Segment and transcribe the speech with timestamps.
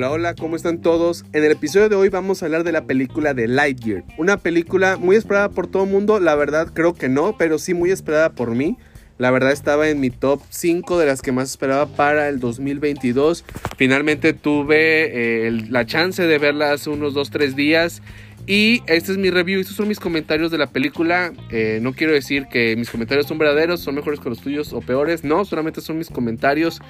[0.00, 1.26] Hola, hola, ¿cómo están todos?
[1.34, 4.02] En el episodio de hoy vamos a hablar de la película de Lightyear.
[4.16, 7.74] Una película muy esperada por todo el mundo, la verdad creo que no, pero sí
[7.74, 8.78] muy esperada por mí.
[9.18, 13.44] La verdad estaba en mi top 5 de las que más esperaba para el 2022.
[13.76, 18.00] Finalmente tuve eh, la chance de verla hace unos 2-3 días.
[18.46, 21.30] Y este es mi review, estos son mis comentarios de la película.
[21.50, 24.80] Eh, no quiero decir que mis comentarios son verdaderos, son mejores que los tuyos o
[24.80, 25.24] peores.
[25.24, 26.80] No, solamente son mis comentarios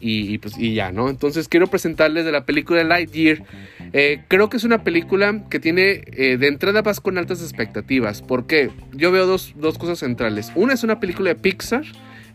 [0.00, 1.08] y, pues, y ya, ¿no?
[1.08, 3.42] Entonces quiero presentarles de la película Lightyear.
[3.92, 8.22] Eh, creo que es una película que tiene eh, de entrada vas con altas expectativas.
[8.22, 10.52] porque Yo veo dos, dos cosas centrales.
[10.54, 11.84] Una es una película de Pixar.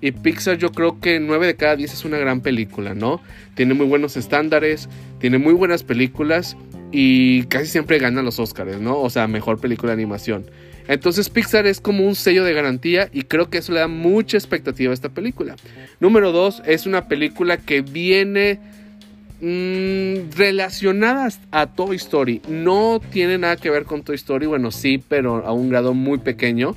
[0.02, 3.22] Y Pixar yo creo que 9 de cada 10 es una gran película, ¿no?
[3.55, 6.58] Tiene muy buenos estándares, tiene muy buenas películas
[6.91, 9.00] y casi siempre gana los Oscars, ¿no?
[9.00, 10.46] O sea, mejor película de animación.
[10.88, 14.38] Entonces Pixar es como un sello de garantía y creo que eso le da mucha
[14.38, 15.55] expectativa a esta película.
[15.99, 18.60] Número dos, es una película que viene
[19.41, 22.41] mm, relacionada a Toy Story.
[22.48, 26.20] No tiene nada que ver con Toy Story, bueno sí, pero a un grado muy
[26.20, 26.76] pequeño.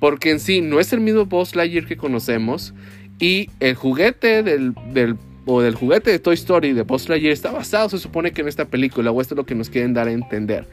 [0.00, 2.72] Porque en sí no es el mismo Buzz Lightyear que conocemos.
[3.18, 7.50] Y el juguete del, del o del juguete de Toy Story de Buzz Lightyear está
[7.50, 10.08] basado, se supone que en esta película, o esto es lo que nos quieren dar
[10.08, 10.66] a entender.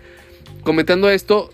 [0.64, 1.50] Comentando esto,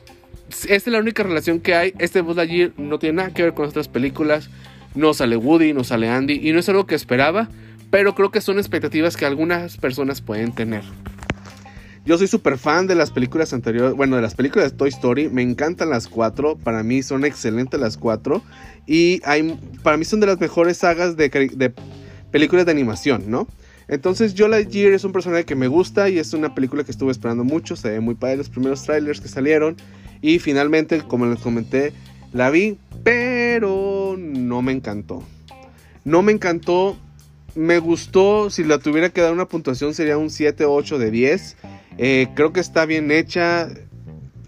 [0.50, 1.94] esta es la única relación que hay.
[2.00, 4.50] Este Buzz Lightyear no tiene nada que ver con otras películas.
[4.96, 6.40] No sale Woody, no sale Andy.
[6.48, 7.50] Y no es algo que esperaba.
[7.90, 10.84] Pero creo que son expectativas que algunas personas pueden tener.
[12.06, 13.94] Yo soy súper fan de las películas anteriores.
[13.96, 15.30] Bueno, de las películas de Toy Story.
[15.30, 16.58] Me encantan las cuatro.
[16.58, 18.44] Para mí son excelentes las cuatro.
[18.86, 21.74] Y hay, para mí son de las mejores sagas de, de
[22.32, 23.48] películas de animación, ¿no?
[23.88, 27.12] Entonces, Yo Lightyear es un personaje que me gusta y es una película que estuve
[27.12, 27.76] esperando mucho.
[27.76, 29.76] Se ve muy padre los primeros trailers que salieron.
[30.22, 31.94] Y finalmente, como les comenté,
[32.32, 35.24] la vi, pero no me encantó.
[36.06, 36.98] No me encantó.
[37.56, 41.12] Me gustó, si la tuviera que dar una puntuación sería un 7 o 8 de
[41.12, 41.58] 10.
[41.98, 43.70] Eh, creo que está bien hecha.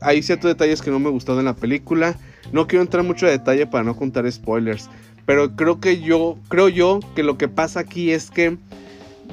[0.02, 2.18] Hay ciertos detalles que no me gustaron en la película.
[2.52, 4.90] No quiero entrar mucho a detalle para no contar spoilers.
[5.26, 8.58] Pero creo que yo, creo yo que lo que pasa aquí es que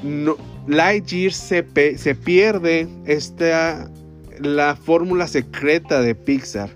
[0.02, 0.36] no,
[0.66, 3.90] Lightyear se, pierde esta
[4.38, 6.70] la fórmula secreta de Pixar.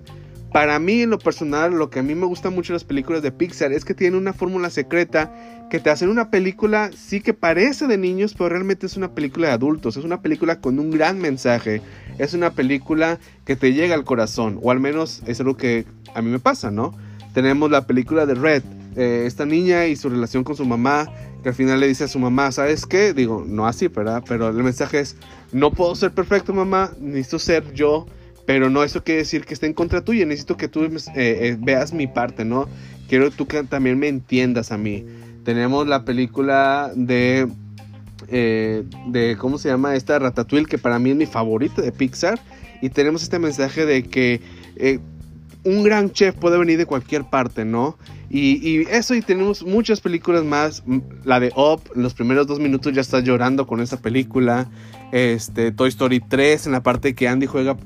[0.52, 3.22] Para mí, en lo personal, lo que a mí me gusta mucho de las películas
[3.22, 5.32] de Pixar es que tienen una fórmula secreta
[5.68, 9.48] que te hacen una película, sí que parece de niños, pero realmente es una película
[9.48, 9.96] de adultos.
[9.96, 11.82] Es una película con un gran mensaje.
[12.18, 15.84] Es una película que te llega al corazón, o al menos es algo que
[16.14, 16.94] a mí me pasa, ¿no?
[17.34, 18.62] Tenemos la película de Red,
[18.96, 21.10] eh, esta niña y su relación con su mamá,
[21.46, 23.12] que al final le dice a su mamá, ¿sabes qué?
[23.12, 24.24] Digo, no así, ¿verdad?
[24.26, 25.14] Pero el mensaje es,
[25.52, 28.04] no puedo ser perfecto, mamá, necesito ser yo,
[28.46, 31.56] pero no eso quiere decir que esté en contra tuya, necesito que tú eh, eh,
[31.56, 32.66] veas mi parte, ¿no?
[33.08, 35.06] Quiero tú que también me entiendas a mí.
[35.44, 37.46] Tenemos la película de,
[38.28, 39.94] de, ¿cómo se llama?
[39.94, 42.40] Esta Ratatouille, que para mí es mi favorita de Pixar,
[42.82, 44.40] y tenemos este mensaje de que
[45.66, 47.98] un gran chef puede venir de cualquier parte, ¿no?
[48.30, 50.82] Y, eso, y tenemos muchas películas más.
[51.24, 54.68] La de Up, en los primeros dos minutos ya está llorando con esa película.
[55.12, 57.76] Este, Toy Story 3, en la parte que Andy juega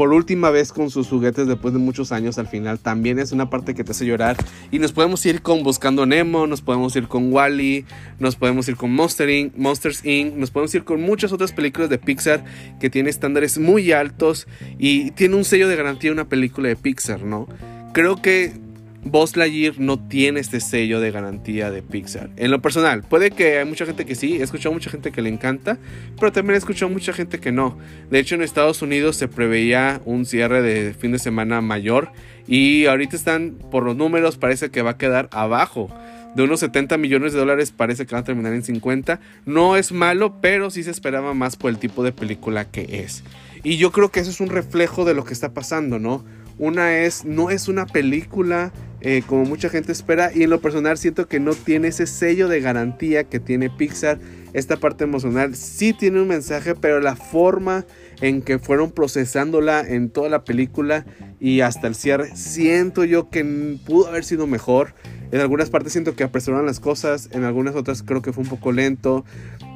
[0.00, 2.78] por última vez con sus juguetes después de muchos años al final.
[2.78, 4.34] También es una parte que te hace llorar.
[4.70, 7.84] Y nos podemos ir con Buscando Nemo, nos podemos ir con Wally,
[8.18, 11.90] nos podemos ir con Monster Inc., Monsters Inc., nos podemos ir con muchas otras películas
[11.90, 12.42] de Pixar
[12.80, 17.22] que tiene estándares muy altos y tiene un sello de garantía una película de Pixar,
[17.22, 17.46] ¿no?
[17.92, 18.54] Creo que
[19.02, 22.30] Buzz Lightyear no tiene este sello de garantía de Pixar.
[22.36, 25.22] En lo personal, puede que hay mucha gente que sí, he escuchado mucha gente que
[25.22, 25.78] le encanta,
[26.18, 27.78] pero también he escuchado mucha gente que no.
[28.10, 32.12] De hecho, en Estados Unidos se preveía un cierre de fin de semana mayor
[32.46, 35.88] y ahorita están, por los números, parece que va a quedar abajo.
[36.34, 39.18] De unos 70 millones de dólares parece que va a terminar en 50.
[39.46, 43.24] No es malo, pero sí se esperaba más por el tipo de película que es.
[43.64, 46.24] Y yo creo que eso es un reflejo de lo que está pasando, ¿no?
[46.58, 48.72] Una es, no es una película
[49.02, 52.48] eh, como mucha gente espera y en lo personal siento que no tiene ese sello
[52.48, 54.18] de garantía que tiene Pixar.
[54.52, 57.86] Esta parte emocional sí tiene un mensaje, pero la forma
[58.20, 61.06] en que fueron procesándola en toda la película
[61.38, 63.44] y hasta el cierre, siento yo que
[63.86, 64.94] pudo haber sido mejor.
[65.32, 68.50] En algunas partes siento que apresuraron las cosas, en algunas otras creo que fue un
[68.50, 69.24] poco lento.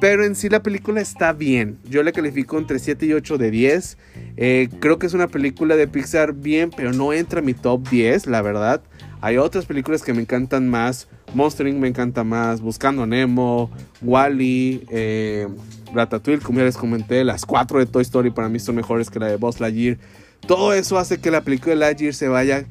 [0.01, 1.77] Pero en sí la película está bien.
[1.89, 3.97] Yo le califico entre 7 y 8 de 10.
[4.37, 7.87] Eh, creo que es una película de Pixar bien, pero no entra en mi top
[7.89, 8.81] 10, la verdad.
[9.21, 11.07] Hay otras películas que me encantan más.
[11.33, 12.61] Monstering me encanta más.
[12.61, 13.71] Buscando Nemo,
[14.01, 15.47] Wally, eh,
[15.93, 17.23] Ratatouille, como ya les comenté.
[17.23, 19.97] Las cuatro de Toy Story para mí son mejores que la de Buzz Lightyear.
[20.45, 22.65] Todo eso hace que la película de Lightyear se vaya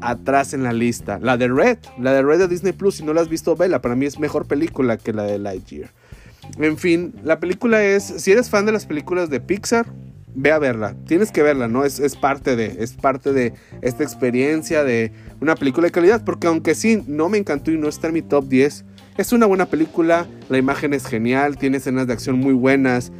[0.00, 1.18] atrás en la lista.
[1.20, 3.80] La de Red, la de Red de Disney Plus, si no la has visto, vela.
[3.80, 5.90] Para mí es mejor película que la de Lightyear.
[6.58, 9.86] En fin, la película es, si eres fan de las películas de Pixar,
[10.34, 10.94] ve a verla.
[11.06, 11.84] Tienes que verla, ¿no?
[11.84, 16.24] Es, es, parte de, es parte de esta experiencia de una película de calidad.
[16.24, 18.84] Porque aunque sí, no me encantó y no está en mi top 10,
[19.16, 20.26] es una buena película.
[20.48, 23.12] La imagen es genial, tiene escenas de acción muy buenas.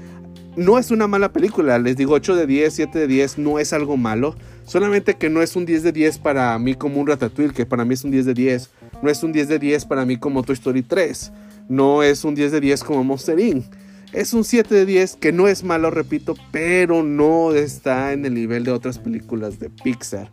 [0.57, 3.73] No es una mala película, les digo 8 de 10, 7 de 10, no es
[3.73, 4.35] algo malo.
[4.65, 7.85] Solamente que no es un 10 de 10 para mí como un Ratatouille, que para
[7.85, 8.71] mí es un 10 de 10.
[9.03, 11.33] No es un 10 de 10 para mí como Toy Story 3.
[11.69, 13.65] No es un 10 de 10 como Monster Inc.
[14.13, 18.35] Es un 7 de 10 que no es malo, repito, pero no está en el
[18.35, 20.31] nivel de otras películas de Pixar.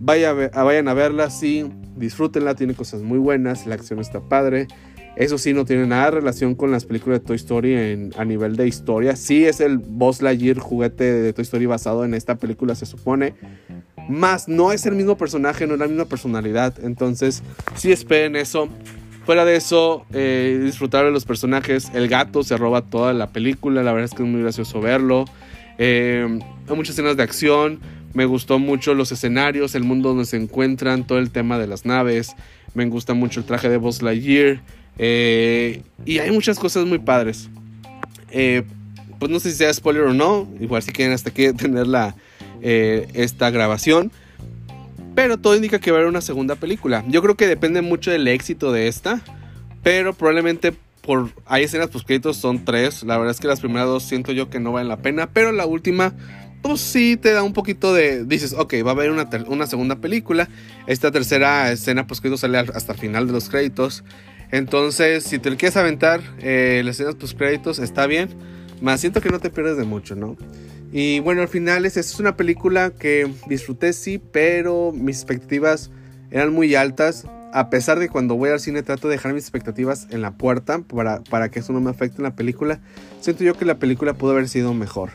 [0.00, 1.66] Vaya vayan a verla, sí,
[1.96, 4.66] disfrútenla, tiene cosas muy buenas, la acción está padre.
[5.16, 8.24] Eso sí, no tiene nada de relación con las películas de Toy Story en, a
[8.24, 9.16] nivel de historia.
[9.16, 13.34] Sí es el Buzz Lightyear juguete de Toy Story basado en esta película, se supone.
[14.08, 16.74] Más, no es el mismo personaje, no es la misma personalidad.
[16.82, 17.42] Entonces,
[17.74, 18.68] sí esperen eso.
[19.26, 21.90] Fuera de eso, eh, disfrutar de los personajes.
[21.92, 23.82] El gato se roba toda la película.
[23.82, 25.26] La verdad es que es muy gracioso verlo.
[25.76, 26.38] Eh,
[26.68, 27.80] hay muchas escenas de acción.
[28.18, 31.84] Me gustó mucho los escenarios, el mundo donde se encuentran, todo el tema de las
[31.84, 32.34] naves.
[32.74, 34.60] Me gusta mucho el traje de Buzz Lightyear.
[34.98, 37.48] Eh, y hay muchas cosas muy padres.
[38.32, 38.64] Eh,
[39.20, 40.48] pues no sé si sea spoiler o no.
[40.58, 42.16] Igual si quieren hasta aquí tener la,
[42.60, 44.10] eh, esta grabación.
[45.14, 47.04] Pero todo indica que va a haber una segunda película.
[47.06, 49.20] Yo creo que depende mucho del éxito de esta.
[49.84, 51.30] Pero probablemente por...
[51.46, 53.04] Hay escenas pues créditos son tres.
[53.04, 55.28] La verdad es que las primeras dos siento yo que no valen la pena.
[55.32, 56.14] Pero la última
[56.62, 58.24] pues sí te da un poquito de.
[58.24, 60.48] Dices, ok, va a haber una, una segunda película.
[60.86, 64.04] Esta tercera escena, pues que sale hasta el final de los créditos.
[64.50, 68.30] Entonces, si te quieres aventar, eh, las escenas post créditos está bien.
[68.80, 70.36] Más siento que no te pierdes de mucho, ¿no?
[70.92, 75.90] Y bueno, al final es, es una película que disfruté, sí, pero mis expectativas
[76.30, 77.26] eran muy altas.
[77.52, 80.80] A pesar de cuando voy al cine trato de dejar mis expectativas en la puerta
[80.80, 82.80] para, para que eso no me afecte en la película.
[83.20, 85.10] Siento yo que la película pudo haber sido mejor.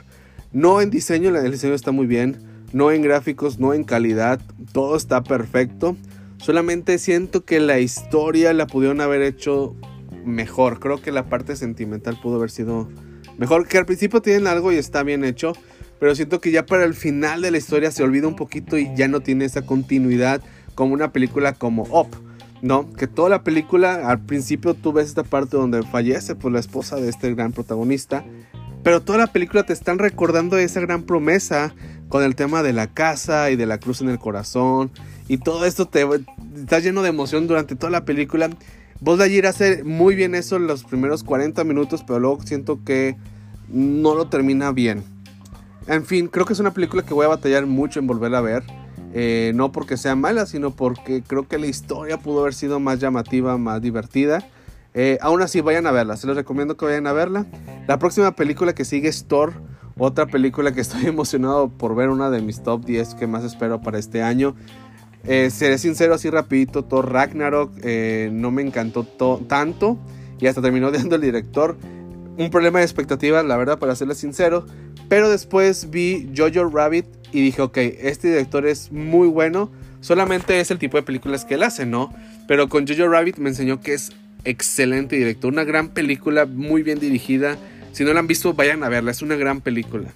[0.54, 2.38] No en diseño, el diseño está muy bien.
[2.72, 4.40] No en gráficos, no en calidad.
[4.72, 5.98] Todo está perfecto.
[6.38, 9.76] Solamente siento que la historia la pudieron haber hecho
[10.24, 10.80] mejor.
[10.80, 12.90] Creo que la parte sentimental pudo haber sido
[13.38, 13.68] mejor.
[13.68, 15.54] Que al principio tienen algo y está bien hecho.
[16.00, 18.94] Pero siento que ya para el final de la historia se olvida un poquito y
[18.96, 20.42] ya no tiene esa continuidad
[20.76, 22.10] como una película como Up.
[22.64, 22.92] ¿no?
[22.94, 26.96] Que toda la película, al principio tú ves esta parte donde fallece pues, la esposa
[26.96, 28.24] de este gran protagonista,
[28.84, 31.74] pero toda la película te están recordando esa gran promesa
[32.10, 34.92] con el tema de la casa y de la cruz en el corazón
[35.28, 36.06] y todo esto te
[36.56, 38.50] está lleno de emoción durante toda la película.
[39.00, 42.80] Vos de ayer hace muy bien eso en los primeros 40 minutos, pero luego siento
[42.86, 43.16] que
[43.70, 45.04] no lo termina bien.
[45.88, 48.42] En fin, creo que es una película que voy a batallar mucho en volver a
[48.42, 48.64] ver.
[49.16, 53.00] Eh, no porque sea mala, sino porque creo que la historia pudo haber sido más
[53.00, 54.48] llamativa, más divertida.
[54.94, 56.18] Eh, aún así, vayan a verla.
[56.18, 57.46] Se los recomiendo que vayan a verla.
[57.88, 59.54] La próxima película que sigue es Thor.
[59.98, 63.82] Otra película que estoy emocionado por ver, una de mis top 10 que más espero
[63.82, 64.56] para este año.
[65.26, 69.06] Eh, seré sincero así rapidito, Thor Ragnarok eh, no me encantó
[69.48, 69.98] tanto
[70.38, 71.78] y hasta terminó odiando el director.
[72.38, 74.66] Un problema de expectativas, la verdad, para serles sincero.
[75.08, 79.70] Pero después vi Jojo Rabbit y dije, ok, este director es muy bueno.
[80.02, 82.12] Solamente es el tipo de películas que él hace, ¿no?
[82.48, 84.12] Pero con Jojo Rabbit me enseñó que es
[84.46, 85.52] excelente director.
[85.52, 87.58] Una gran película, muy bien dirigida.
[87.92, 89.12] Si no la han visto, vayan a verla.
[89.12, 90.14] Es una gran película.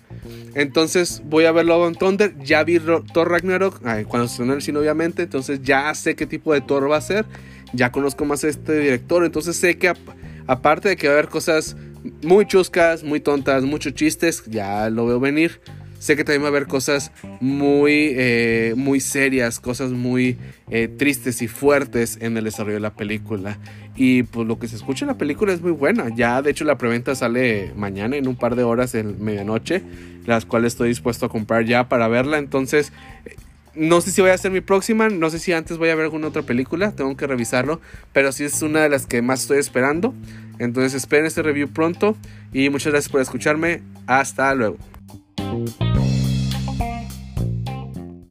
[0.56, 2.36] Entonces voy a ver Love and Thunder.
[2.40, 3.82] Ya vi Thor Ragnarok.
[4.08, 5.24] cuando se en el cine, obviamente.
[5.24, 7.26] Entonces ya sé qué tipo de Thor va a ser.
[7.74, 9.24] Ya conozco más a este director.
[9.24, 9.94] Entonces sé que
[10.48, 11.76] aparte de que va a haber cosas
[12.24, 15.60] muy chuscas, muy tontas, muchos chistes, ya lo veo venir.
[16.00, 20.38] Sé que también va a haber cosas muy, eh, muy serias, cosas muy
[20.70, 23.58] eh, tristes y fuertes en el desarrollo de la película.
[23.96, 26.14] Y pues lo que se escucha en la película es muy buena.
[26.16, 29.82] Ya de hecho la preventa sale mañana en un par de horas en medianoche,
[30.26, 32.38] las cuales estoy dispuesto a comprar ya para verla.
[32.38, 32.94] Entonces,
[33.74, 36.06] no sé si voy a hacer mi próxima, no sé si antes voy a ver
[36.06, 37.80] alguna otra película, tengo que revisarlo,
[38.12, 40.14] pero sí es una de las que más estoy esperando.
[40.60, 42.16] Entonces esperen este review pronto
[42.54, 43.82] y muchas gracias por escucharme.
[44.08, 44.78] Hasta luego.